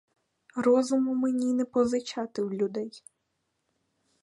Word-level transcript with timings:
Розуму 0.55 1.13
мені 1.15 1.53
не 1.53 1.65
позичати 1.65 2.43
в 2.43 2.53
людей. 2.53 3.03